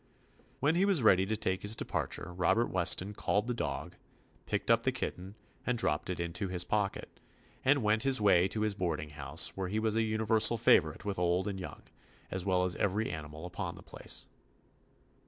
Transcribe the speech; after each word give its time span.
When 0.59 0.73
he 0.73 0.83
was 0.83 1.03
ready 1.03 1.27
to 1.27 1.37
take 1.37 1.61
his 1.61 1.75
de 1.75 1.85
parture 1.85 2.33
Robert 2.35 2.71
Weston 2.71 3.13
called 3.13 3.45
the 3.45 3.53
dog, 3.53 3.95
picked 4.47 4.71
up 4.71 4.81
the 4.81 4.91
kitten 4.91 5.35
and 5.63 5.77
dropped 5.77 6.09
it 6.09 6.19
into 6.19 6.47
his 6.47 6.63
pocket, 6.63 7.19
and 7.63 7.83
went 7.83 8.01
his 8.01 8.19
way 8.19 8.47
37 8.47 8.61
THE 8.61 8.65
ADVENTURES 8.67 8.73
OF 8.73 8.79
to 8.79 8.83
his 8.83 8.87
boarding 8.87 9.09
house 9.11 9.49
where 9.55 9.67
he 9.67 9.77
was 9.77 9.95
a 9.95 10.01
universal 10.01 10.57
favorite 10.57 11.05
with 11.05 11.19
old 11.19 11.47
and 11.47 11.59
young, 11.59 11.83
as 12.31 12.43
well 12.43 12.65
as 12.65 12.75
every 12.77 13.11
animal 13.11 13.45
upon 13.45 13.75
the 13.75 13.83
place. 13.83 14.25